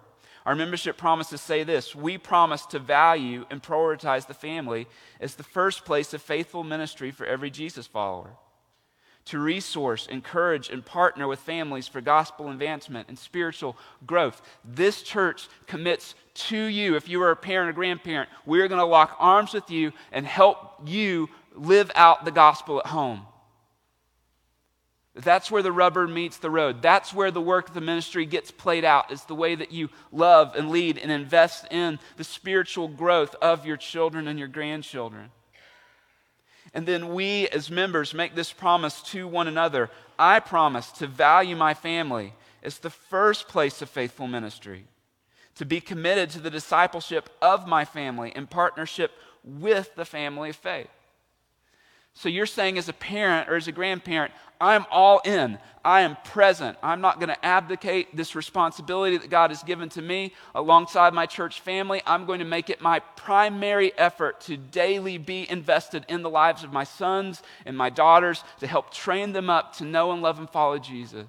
[0.46, 4.88] Our membership promises say this We promise to value and prioritize the family
[5.20, 8.32] as the first place of faithful ministry for every Jesus follower
[9.26, 14.42] to resource, encourage, and partner with families for gospel advancement and spiritual growth.
[14.64, 18.84] This church commits to you, if you are a parent or grandparent, we're going to
[18.84, 23.26] lock arms with you and help you live out the gospel at home.
[25.14, 26.82] That's where the rubber meets the road.
[26.82, 29.90] That's where the work of the ministry gets played out, is the way that you
[30.12, 35.30] love and lead and invest in the spiritual growth of your children and your grandchildren.
[36.72, 39.90] And then we, as members, make this promise to one another.
[40.18, 44.84] I promise to value my family as the first place of faithful ministry,
[45.56, 50.56] to be committed to the discipleship of my family in partnership with the family of
[50.56, 50.90] faith.
[52.14, 55.58] So you're saying, as a parent or as a grandparent, I'm all in.
[55.82, 56.76] I am present.
[56.82, 61.24] I'm not going to abdicate this responsibility that God has given to me alongside my
[61.24, 62.02] church family.
[62.04, 66.62] I'm going to make it my primary effort to daily be invested in the lives
[66.62, 70.38] of my sons and my daughters to help train them up to know and love
[70.38, 71.26] and follow Jesus.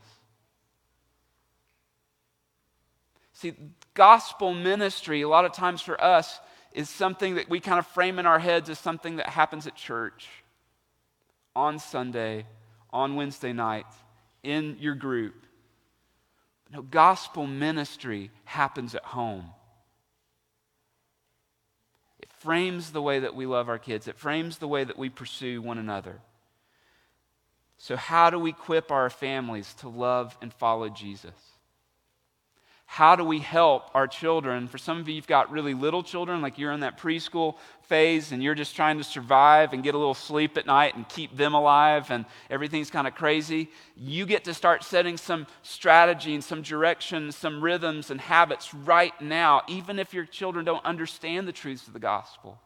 [3.31, 3.53] See,
[3.93, 6.39] gospel ministry, a lot of times for us,
[6.73, 9.75] is something that we kind of frame in our heads as something that happens at
[9.75, 10.27] church
[11.55, 12.45] on Sunday,
[12.91, 13.85] on Wednesday night,
[14.43, 15.45] in your group.
[16.71, 19.45] No, gospel ministry happens at home.
[22.19, 25.09] It frames the way that we love our kids, it frames the way that we
[25.09, 26.19] pursue one another.
[27.77, 31.33] So, how do we equip our families to love and follow Jesus?
[32.91, 34.67] How do we help our children?
[34.67, 38.33] For some of you, you've got really little children, like you're in that preschool phase
[38.33, 41.37] and you're just trying to survive and get a little sleep at night and keep
[41.37, 43.69] them alive and everything's kind of crazy.
[43.95, 49.13] You get to start setting some strategy and some direction, some rhythms and habits right
[49.21, 52.59] now, even if your children don't understand the truths of the gospel.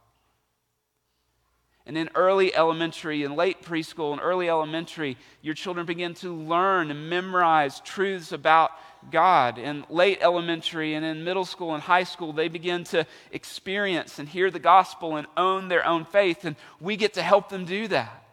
[1.85, 6.89] And in early elementary and late preschool and early elementary, your children begin to learn
[6.89, 8.71] and memorize truths about
[9.11, 9.57] God.
[9.57, 14.27] In late elementary and in middle school and high school, they begin to experience and
[14.27, 17.87] hear the gospel and own their own faith, and we get to help them do
[17.89, 18.23] that.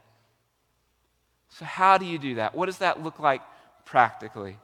[1.51, 2.55] So, how do you do that?
[2.55, 3.43] What does that look like
[3.85, 4.57] practically?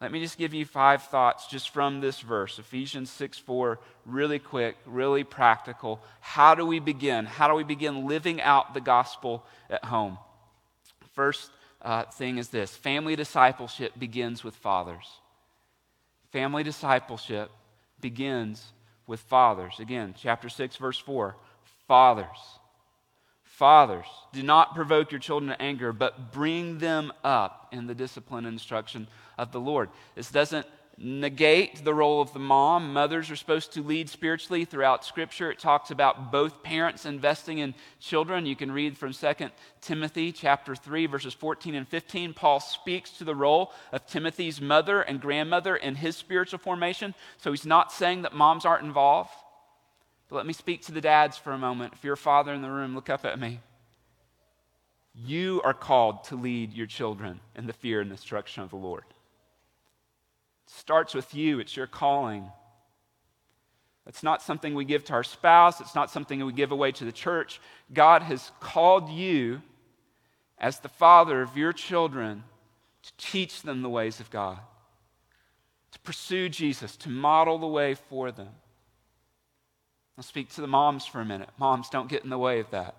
[0.00, 4.38] Let me just give you five thoughts just from this verse, Ephesians 6 4, really
[4.38, 6.00] quick, really practical.
[6.20, 7.26] How do we begin?
[7.26, 10.18] How do we begin living out the gospel at home?
[11.14, 11.50] First
[11.82, 15.06] uh, thing is this family discipleship begins with fathers.
[16.32, 17.50] Family discipleship
[18.00, 18.72] begins
[19.06, 19.80] with fathers.
[19.80, 21.36] Again, chapter 6, verse 4
[21.86, 22.26] fathers.
[23.42, 28.44] Fathers, do not provoke your children to anger, but bring them up in the discipline
[28.44, 29.88] and instruction of the Lord.
[30.14, 30.66] This doesn't
[31.00, 32.92] negate the role of the mom.
[32.92, 35.50] Mothers are supposed to lead spiritually throughout Scripture.
[35.50, 38.46] It talks about both parents investing in children.
[38.46, 39.32] You can read from 2
[39.80, 42.34] Timothy chapter 3, verses 14 and 15.
[42.34, 47.14] Paul speaks to the role of Timothy's mother and grandmother in his spiritual formation.
[47.36, 49.30] So he's not saying that moms aren't involved.
[50.28, 51.94] But let me speak to the dads for a moment.
[51.94, 53.60] If you're a father in the room, look up at me.
[55.14, 59.04] You are called to lead your children in the fear and instruction of the Lord.
[60.68, 62.50] Starts with you, it's your calling.
[64.06, 67.04] It's not something we give to our spouse, it's not something we give away to
[67.04, 67.60] the church.
[67.92, 69.62] God has called you
[70.58, 72.44] as the father of your children
[73.02, 74.58] to teach them the ways of God,
[75.92, 78.50] to pursue Jesus, to model the way for them.
[80.18, 81.48] I'll speak to the moms for a minute.
[81.58, 82.96] Moms, don't get in the way of that.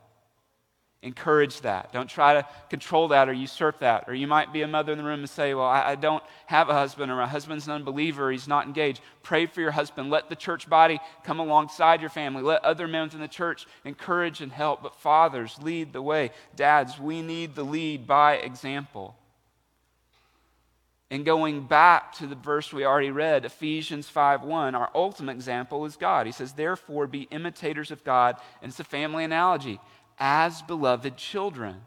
[1.01, 1.93] Encourage that.
[1.93, 4.03] Don't try to control that or usurp that.
[4.07, 6.21] Or you might be a mother in the room and say, Well, I, I don't
[6.47, 8.99] have a husband, or my husband's an unbeliever, he's not engaged.
[9.23, 10.09] Pray for your husband.
[10.09, 12.43] Let the church body come alongside your family.
[12.43, 14.83] Let other men within the church encourage and help.
[14.83, 16.31] But fathers, lead the way.
[16.57, 19.15] Dads, we need the lead by example.
[21.11, 25.97] And going back to the verse we already read, Ephesians 5:1, our ultimate example is
[25.97, 26.27] God.
[26.27, 29.79] He says, "Therefore be imitators of God." And it's a family analogy,
[30.19, 31.77] as beloved children.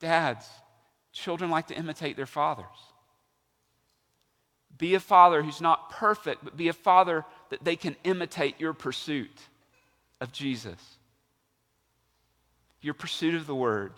[0.00, 0.48] Dads,
[1.12, 2.66] children like to imitate their fathers.
[4.78, 8.72] Be a father who's not perfect, but be a father that they can imitate your
[8.72, 9.38] pursuit
[10.20, 10.98] of Jesus,
[12.80, 13.92] your pursuit of the Word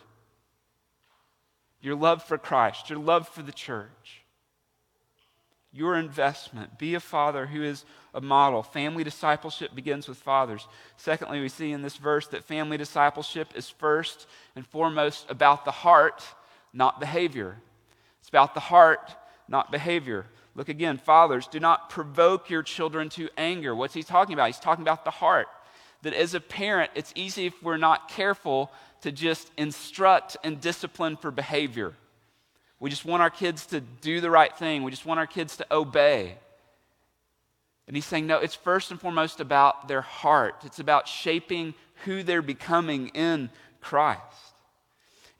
[1.85, 4.24] your love for Christ, your love for the church,
[5.75, 6.79] your investment.
[6.79, 7.85] Be a father who is
[8.15, 8.63] a model.
[8.63, 10.69] Family discipleship begins with fathers.
[10.97, 15.73] Secondly, we see in this verse that family discipleship is first and foremost about the
[15.73, 16.23] heart,
[16.73, 17.57] not behavior.
[18.21, 19.17] It's about the heart,
[19.49, 20.27] not behavior.
[20.55, 23.75] Look again, fathers, do not provoke your children to anger.
[23.75, 24.47] What's he talking about?
[24.47, 25.49] He's talking about the heart.
[26.03, 31.17] That as a parent, it's easy if we're not careful to just instruct and discipline
[31.17, 31.95] for behavior.
[32.85, 35.57] We just want our kids to do the right thing, we just want our kids
[35.57, 36.37] to obey.
[37.87, 40.57] And he's saying, no, it's first and foremost about their heart.
[40.67, 41.73] It's about shaping
[42.05, 43.49] who they're becoming in
[43.81, 44.21] Christ.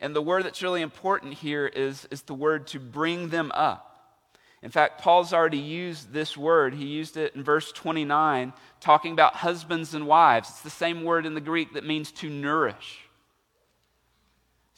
[0.01, 4.23] And the word that's really important here is, is the word to bring them up.
[4.63, 6.73] In fact, Paul's already used this word.
[6.73, 10.49] He used it in verse 29, talking about husbands and wives.
[10.49, 13.04] It's the same word in the Greek that means to nourish.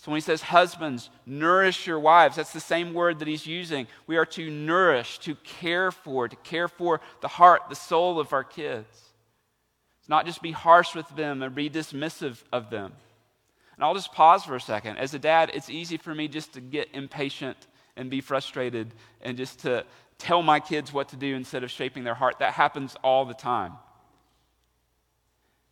[0.07, 3.88] So when he says, Husbands, nourish your wives, that's the same word that he's using.
[4.07, 8.33] We are to nourish, to care for, to care for the heart, the soul of
[8.33, 8.87] our kids.
[9.99, 12.92] It's not just be harsh with them and be dismissive of them.
[13.75, 14.99] And I'll just pause for a second.
[14.99, 17.66] As a dad, it's easy for me just to get impatient
[17.97, 19.85] and be frustrated and just to
[20.19, 22.38] tell my kids what to do instead of shaping their heart.
[22.38, 23.73] That happens all the time.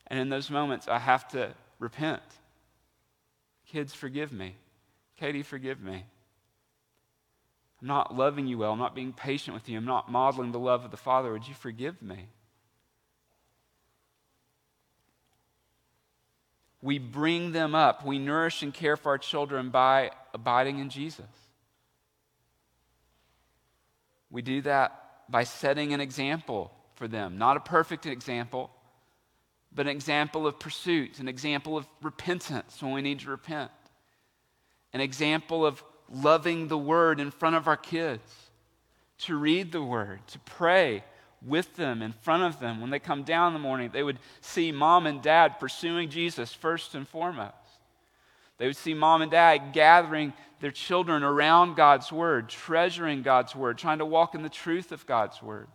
[0.09, 2.21] And in those moments, I have to repent
[3.75, 4.55] Kids, forgive me.
[5.19, 6.05] Katie, forgive me.
[7.83, 8.71] I'm not loving you well.
[8.71, 9.77] I'm not being patient with you.
[9.77, 11.33] I'm not modeling the love of the Father.
[11.33, 12.29] Would you forgive me?
[16.83, 18.07] We bring them up.
[18.07, 21.27] We nourish and care for our children by abiding in Jesus.
[24.31, 27.39] We do that by setting an example for them.
[27.39, 28.71] Not a perfect example,
[29.75, 33.71] but an example of pursuit, an example of repentance when we need to repent,
[34.93, 38.23] an example of loving the Word in front of our kids,
[39.19, 41.03] to read the Word, to pray
[41.45, 42.81] with them, in front of them.
[42.81, 46.53] When they come down in the morning, they would see mom and dad pursuing Jesus
[46.53, 47.55] first and foremost.
[48.59, 53.77] They would see mom and dad gathering their children around God's Word, treasuring God's Word,
[53.77, 55.69] trying to walk in the truth of God's Word.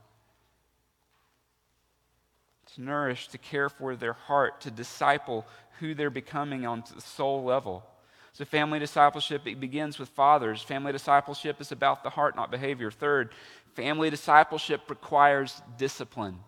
[2.75, 5.45] To nourish, to care for their heart, to disciple
[5.79, 7.85] who they're becoming on the soul level.
[8.33, 10.61] So, family discipleship it begins with fathers.
[10.61, 12.91] Family discipleship is about the heart, not behavior.
[12.91, 13.31] Third,
[13.75, 16.39] family discipleship requires discipline.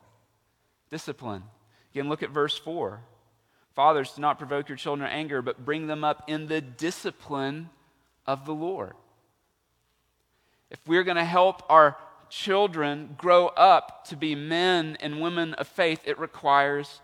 [0.89, 1.43] Discipline.
[1.93, 3.01] Again, look at verse 4.
[3.73, 7.69] Fathers, do not provoke your children to anger, but bring them up in the discipline
[8.25, 8.93] of the Lord.
[10.69, 11.97] If we're going to help our
[12.31, 17.01] children grow up to be men and women of faith, it requires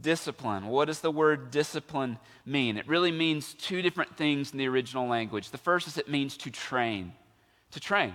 [0.00, 0.66] discipline.
[0.66, 2.76] What does the word discipline mean?
[2.76, 5.50] It really means two different things in the original language.
[5.50, 7.12] The first is it means to train.
[7.70, 8.14] To train.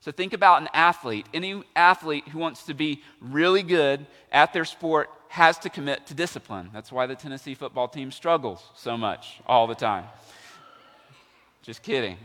[0.00, 1.26] So think about an athlete.
[1.32, 6.14] Any athlete who wants to be really good at their sport has to commit to
[6.14, 6.70] discipline.
[6.72, 10.04] That's why the Tennessee football team struggles so much all the time.
[11.62, 12.16] Just kidding.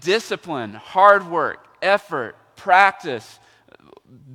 [0.00, 3.38] Discipline, hard work, effort, practice,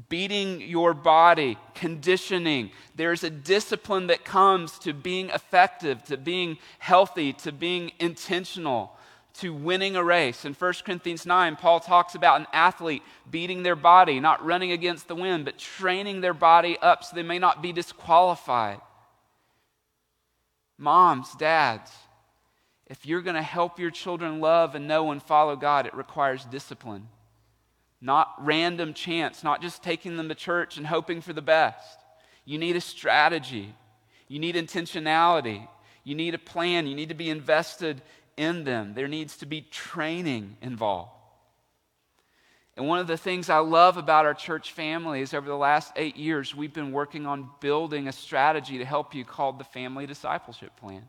[0.10, 2.72] beating your body, conditioning.
[2.96, 8.96] There's a discipline that comes to being effective, to being healthy, to being intentional,
[9.36, 10.46] to winning a race.
[10.46, 15.08] In 1 Corinthians 9, Paul talks about an athlete beating their body, not running against
[15.08, 18.82] the wind, but training their body up so they may not be disqualified.
[20.78, 21.92] Moms, dads,
[22.88, 26.46] if you're going to help your children love and know and follow God, it requires
[26.46, 27.08] discipline
[28.02, 32.00] not random chance, not just taking them to church and hoping for the best.
[32.46, 33.74] You need a strategy,
[34.28, 35.68] you need intentionality,
[36.04, 38.02] you need a plan, you need to be invested
[38.38, 38.94] in them.
[38.94, 41.12] There needs to be training involved.
[42.78, 45.92] And one of the things I love about our church family is over the last
[45.98, 50.06] eight years, we've been working on building a strategy to help you called the Family
[50.06, 51.04] Discipleship Plan.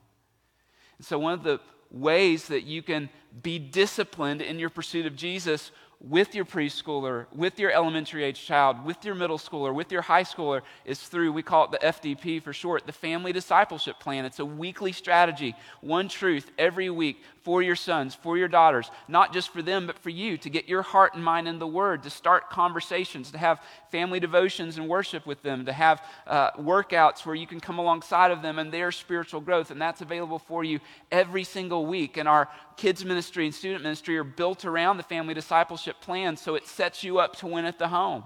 [0.98, 1.60] And so, one of the
[1.92, 3.08] ways that you can
[3.42, 5.70] be disciplined in your pursuit of Jesus
[6.00, 10.22] with your preschooler, with your elementary age child, with your middle schooler, with your high
[10.22, 14.24] schooler is through, we call it the FDP for short, the Family Discipleship Plan.
[14.24, 19.32] It's a weekly strategy, one truth every week for your sons, for your daughters, not
[19.32, 22.04] just for them, but for you to get your heart and mind in the Word,
[22.04, 27.26] to start conversations, to have family devotions and worship with them, to have uh, workouts
[27.26, 29.72] where you can come alongside of them and their spiritual growth.
[29.72, 30.78] And that's available for you
[31.10, 32.18] every single week.
[32.18, 36.54] And our kids' ministry and student ministry are built around the family discipleship plan, so
[36.54, 38.22] it sets you up to win at the home.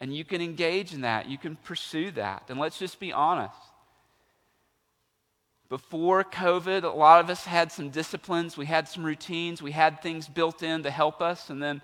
[0.00, 2.46] And you can engage in that, you can pursue that.
[2.48, 3.67] And let's just be honest
[5.68, 10.00] before COVID, a lot of us had some disciplines, we had some routines, we had
[10.00, 11.50] things built in to help us.
[11.50, 11.82] And then,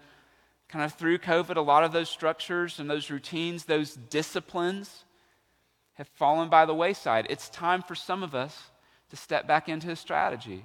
[0.68, 5.05] kind of through COVID, a lot of those structures and those routines, those disciplines
[5.95, 7.26] have fallen by the wayside.
[7.28, 8.70] It's time for some of us
[9.11, 10.64] to step back into a strategy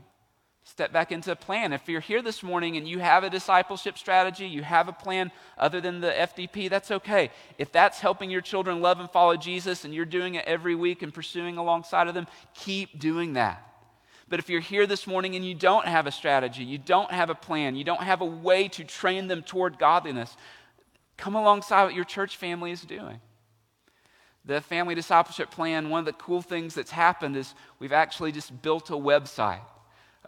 [0.70, 1.74] step back into a plan.
[1.74, 5.32] If you're here this morning and you have a discipleship strategy, you have a plan
[5.57, 7.32] other than the FDP, that's okay.
[7.57, 11.01] If that's helping your children love and follow Jesus and you're doing it every week
[11.01, 13.65] and pursuing alongside of them, keep doing that.
[14.30, 17.32] But if you're here this morning and you don't have a strategy, you don't have
[17.32, 20.38] a plan, you don't have a way to train them toward godliness,
[21.17, 23.20] come alongside what your church family is doing.
[24.45, 28.61] The family discipleship plan, one of the cool things that's happened is we've actually just
[28.61, 29.61] built a website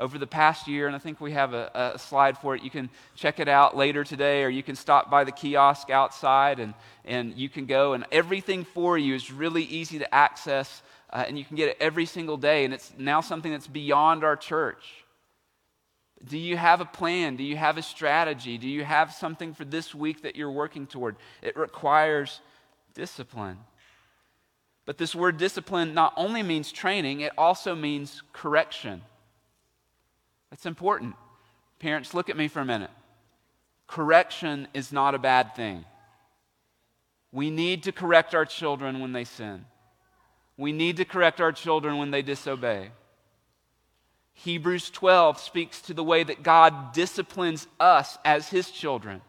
[0.02, 2.64] over the past year, and I think we have a, a, slide for it.
[2.64, 6.60] You can check it out later today, or you can stop by the kiosk outside
[6.60, 6.74] and,
[7.06, 10.82] and you can go, and everything for you is really easy to access,
[11.12, 14.24] uh, and you can get it every single day, and it's now something that's beyond
[14.24, 14.84] our church.
[16.28, 17.36] Do you have a plan?
[17.36, 18.58] Do you have a strategy?
[18.58, 21.16] Do you have something for this week that you're working toward?
[21.44, 22.42] It requires
[22.96, 23.58] discipline.
[24.86, 29.02] But this word discipline not only means training, it also means correction.
[30.52, 31.16] That's important.
[31.80, 32.92] Parents, look at me for a minute.
[33.88, 35.86] Correction is not a bad thing.
[37.32, 39.66] We need to correct our children when they sin.
[40.58, 42.92] We need to correct our children when they disobey.
[44.34, 49.22] Hebrews 12 speaks to the way that God disciplines us as his children.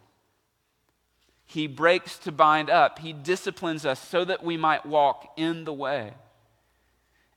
[1.44, 5.72] He breaks to bind up, he disciplines us so that we might walk in the
[5.72, 6.14] way.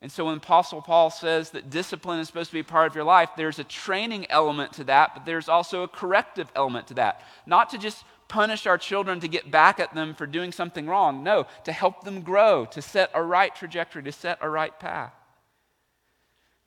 [0.05, 3.03] And so when Apostle Paul says that discipline is supposed to be part of your
[3.03, 7.23] life, there's a training element to that, but there's also a corrective element to that.
[7.47, 11.23] Not to just punish our children to get back at them for doing something wrong.
[11.23, 15.11] No, to help them grow, to set a right trajectory, to set a right path.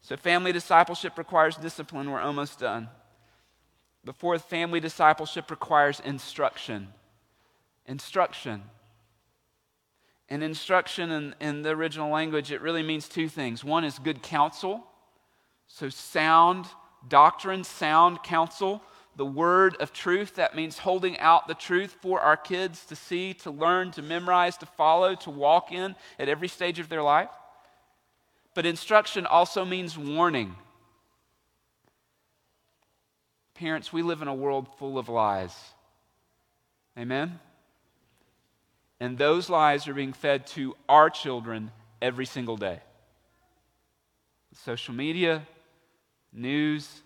[0.01, 2.11] So family discipleship requires discipline.
[2.11, 2.89] We're almost done.
[4.05, 6.89] Before family discipleship requires instruction.
[7.87, 8.65] Instruction.
[10.31, 13.65] And instruction in, in the original language, it really means two things.
[13.65, 14.85] One is good counsel,
[15.67, 16.67] so sound
[17.09, 18.83] doctrine, sound counsel.
[19.19, 20.37] the word of truth.
[20.37, 24.57] That means holding out the truth for our kids to see, to learn, to memorize,
[24.59, 27.29] to follow, to walk in at every stage of their life.
[28.55, 30.55] But instruction also means warning.
[33.55, 35.55] Parents, we live in a world full of lies.
[36.97, 37.41] Amen?
[39.01, 41.71] And those lies are being fed to our children
[42.03, 42.81] every single day.
[44.65, 45.47] Social media,
[46.33, 47.03] news,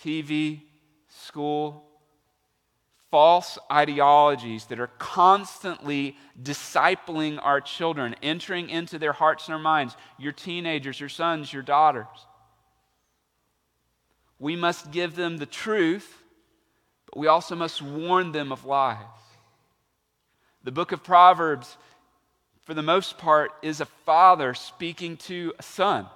[0.00, 0.60] TV,
[1.08, 1.84] school,
[3.10, 9.96] false ideologies that are constantly discipling our children, entering into their hearts and their minds,
[10.18, 12.06] your teenagers, your sons, your daughters.
[14.38, 16.22] We must give them the truth,
[17.06, 18.98] but we also must warn them of lies.
[20.64, 21.76] The book of Proverbs,
[22.64, 26.06] for the most part, is a father speaking to a son.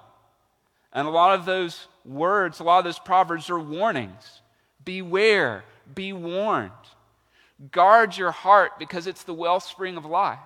[0.93, 4.41] And a lot of those words, a lot of those proverbs are warnings.
[4.83, 6.71] Beware, be warned.
[7.71, 10.39] Guard your heart because it's the wellspring of life.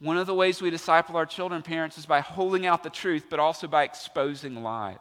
[0.00, 3.24] One of the ways we disciple our children, parents, is by holding out the truth,
[3.28, 4.98] but also by exposing lies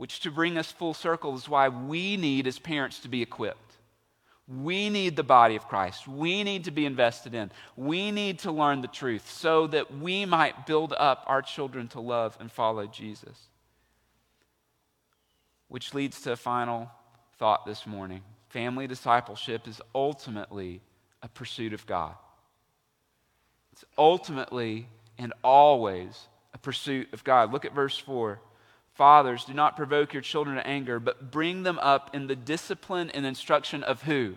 [0.00, 3.69] which to bring us full circle is why we need, as parents, to be equipped.
[4.58, 6.08] We need the body of Christ.
[6.08, 7.52] We need to be invested in.
[7.76, 12.00] We need to learn the truth so that we might build up our children to
[12.00, 13.38] love and follow Jesus.
[15.68, 16.90] Which leads to a final
[17.38, 20.80] thought this morning family discipleship is ultimately
[21.22, 22.14] a pursuit of God.
[23.72, 27.52] It's ultimately and always a pursuit of God.
[27.52, 28.40] Look at verse 4.
[29.00, 33.08] Fathers, do not provoke your children to anger, but bring them up in the discipline
[33.08, 34.34] and instruction of who?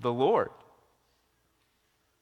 [0.00, 0.50] The Lord.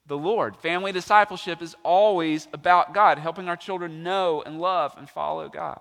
[0.07, 0.57] The Lord.
[0.57, 5.81] Family discipleship is always about God, helping our children know and love and follow God.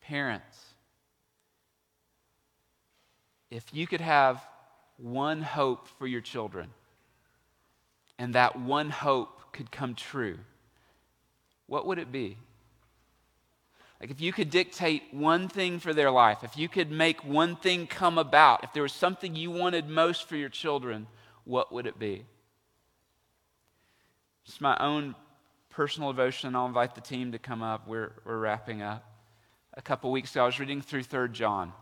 [0.00, 0.64] Parents,
[3.50, 4.42] if you could have
[4.96, 6.70] one hope for your children,
[8.18, 10.38] and that one hope could come true,
[11.66, 12.36] what would it be?
[14.00, 17.56] Like, if you could dictate one thing for their life, if you could make one
[17.56, 21.08] thing come about, if there was something you wanted most for your children,
[21.44, 22.24] what would it be?
[24.46, 25.14] It's my own
[25.68, 26.54] personal devotion.
[26.54, 27.88] I'll invite the team to come up.
[27.88, 29.04] We're, we're wrapping up.
[29.74, 31.72] A couple weeks ago, I was reading through 3 John.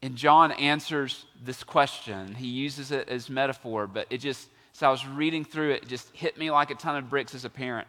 [0.00, 2.34] And John answers this question.
[2.34, 5.88] He uses it as metaphor, but it just so I was reading through it, it
[5.88, 7.86] just hit me like a ton of bricks as a parent.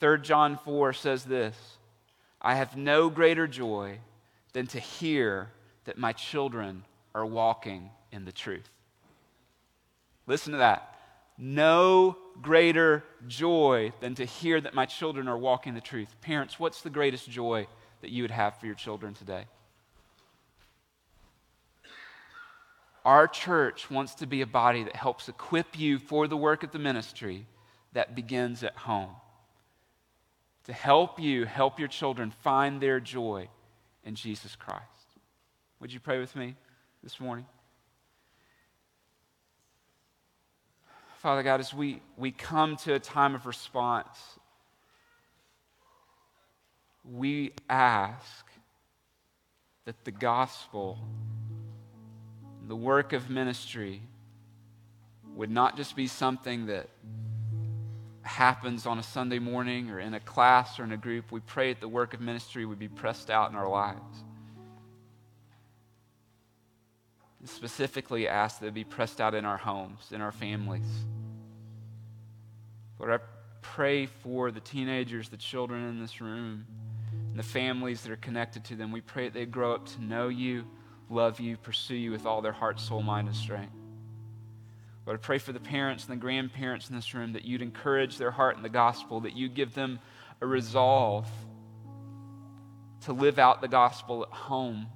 [0.00, 1.56] 3 John 4 says this
[2.42, 4.00] I have no greater joy
[4.52, 5.50] than to hear
[5.84, 6.84] that my children
[7.14, 8.68] are walking in the truth.
[10.26, 10.96] Listen to that.
[11.38, 16.14] No greater joy than to hear that my children are walking the truth.
[16.20, 17.68] Parents, what's the greatest joy
[18.00, 19.44] that you would have for your children today?
[23.04, 26.72] Our church wants to be a body that helps equip you for the work of
[26.72, 27.46] the ministry
[27.92, 29.10] that begins at home.
[30.64, 33.48] To help you help your children find their joy
[34.04, 34.84] in Jesus Christ.
[35.80, 36.54] Would you pray with me
[37.02, 37.46] this morning?
[41.20, 44.18] Father God, as we, we come to a time of response,
[47.04, 48.46] we ask
[49.86, 50.98] that the gospel
[52.70, 54.00] the work of ministry
[55.34, 56.88] would not just be something that
[58.22, 61.32] happens on a Sunday morning or in a class or in a group.
[61.32, 64.22] We pray that the work of ministry would be pressed out in our lives.
[67.44, 70.86] Specifically, ask that it be pressed out in our homes, in our families.
[73.00, 73.18] Lord, I
[73.62, 76.66] pray for the teenagers, the children in this room,
[77.30, 78.92] and the families that are connected to them.
[78.92, 80.66] We pray that they grow up to know you
[81.10, 83.74] love you, pursue you with all their heart, soul, mind, and strength.
[85.06, 88.16] Lord, I pray for the parents and the grandparents in this room that you'd encourage
[88.16, 89.98] their heart in the gospel, that you'd give them
[90.40, 91.28] a resolve
[93.02, 94.86] to live out the gospel at home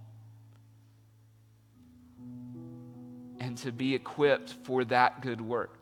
[3.41, 5.79] and to be equipped for that good work.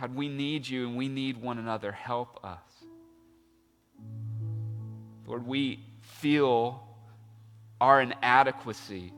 [0.00, 1.90] God, we need you and we need one another.
[1.90, 2.60] Help us.
[5.26, 6.87] Lord, we feel
[7.80, 9.12] our inadequacy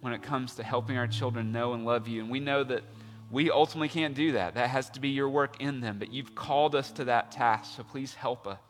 [0.00, 2.22] when it comes to helping our children know and love you.
[2.22, 2.82] And we know that
[3.30, 4.54] we ultimately can't do that.
[4.54, 5.98] That has to be your work in them.
[5.98, 8.60] But you've called us to that task, so please help us.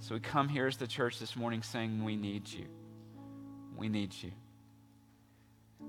[0.00, 2.66] So we come here as the church this morning saying, We need you.
[3.76, 4.32] We need you.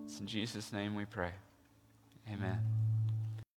[0.05, 1.31] It's in Jesus' name we pray.
[2.31, 2.84] Amen.